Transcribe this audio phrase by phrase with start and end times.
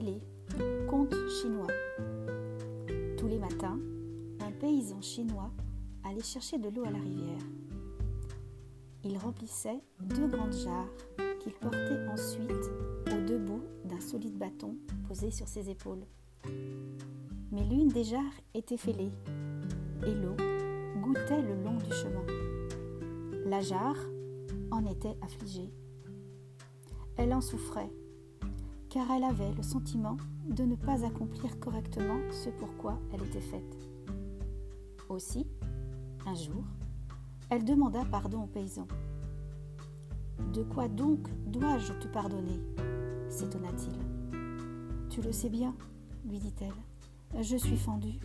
[0.00, 0.20] appelé
[0.88, 1.66] conte chinois.
[3.18, 3.78] Tous les matins,
[4.40, 5.50] un paysan chinois
[6.04, 7.42] allait chercher de l'eau à la rivière.
[9.04, 10.88] Il remplissait deux grandes jarres
[11.40, 12.70] qu'il portait ensuite
[13.12, 14.76] aux deux bouts d'un solide bâton
[15.08, 16.04] posé sur ses épaules.
[17.52, 19.12] Mais l'une des jarres était fêlée
[20.06, 20.36] et l'eau
[21.02, 22.24] goûtait le long du chemin.
[23.46, 23.98] La jarre
[24.70, 25.70] en était affligée.
[27.16, 27.90] Elle en souffrait
[28.90, 30.16] car elle avait le sentiment
[30.48, 33.78] de ne pas accomplir correctement ce pourquoi elle était faite.
[35.08, 35.46] Aussi,
[36.26, 36.64] un jour,
[37.48, 38.86] elle demanda pardon au paysan.
[40.52, 42.60] De quoi donc dois-je te pardonner?
[43.28, 45.08] s'étonna-t-il.
[45.08, 45.74] Tu le sais bien,
[46.28, 48.18] lui dit-elle, je suis fendue,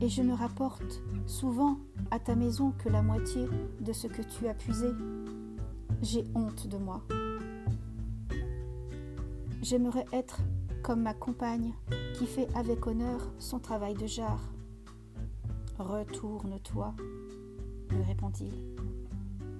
[0.00, 1.78] et je ne rapporte souvent
[2.12, 3.46] à ta maison que la moitié
[3.80, 4.88] de ce que tu as puisé.
[6.02, 7.02] J'ai honte de moi.
[9.60, 10.40] J'aimerais être
[10.82, 11.74] comme ma compagne
[12.14, 14.52] qui fait avec honneur son travail de jarre.
[15.78, 16.94] Retourne-toi,
[17.90, 18.54] lui répondit-il.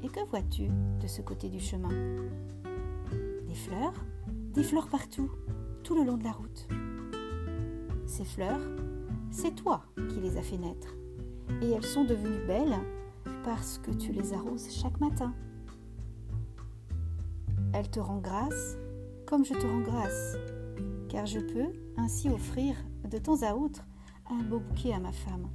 [0.04, 0.68] Et que vois-tu
[1.00, 1.88] de ce côté du chemin?
[3.46, 3.94] Des fleurs,
[4.54, 5.30] des fleurs partout,
[5.82, 6.68] tout le long de la route.
[8.06, 8.60] Ces fleurs,
[9.32, 10.94] c'est toi qui les as fait naître.
[11.60, 12.78] Et elles sont devenues belles
[13.42, 15.34] parce que tu les arroses chaque matin.
[17.72, 18.76] Elles te rendent grâce
[19.28, 20.36] comme je te rends grâce,
[21.10, 22.74] car je peux ainsi offrir
[23.10, 23.84] de temps à autre
[24.30, 25.50] un beau bouquet à ma femme.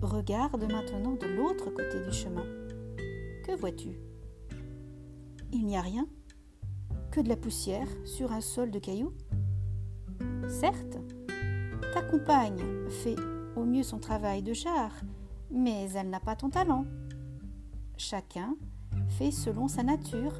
[0.00, 2.44] Regarde maintenant de l'autre côté du chemin.
[3.44, 3.88] Que vois-tu?
[5.52, 6.06] Il n'y a rien,
[7.10, 9.12] que de la poussière sur un sol de cailloux?
[10.48, 10.98] Certes,
[11.92, 13.16] ta compagne fait
[13.56, 14.94] au mieux son travail de jarre,
[15.50, 16.84] mais elle n'a pas ton talent.
[17.96, 18.54] Chacun
[19.08, 20.34] fait selon sa nature.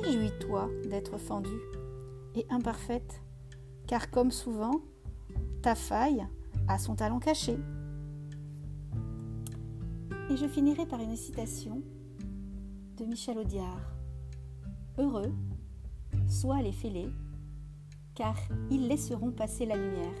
[0.00, 1.60] Réjouis-toi d'être fendue
[2.34, 3.22] et imparfaite,
[3.86, 4.80] car comme souvent,
[5.60, 6.26] ta faille
[6.66, 7.58] a son talent caché.
[10.30, 11.82] Et je finirai par une citation
[12.96, 13.92] de Michel Audiard.
[14.96, 15.34] Heureux,
[16.26, 17.10] soient les fêlés,
[18.14, 18.36] car
[18.70, 20.14] ils laisseront passer la lumière.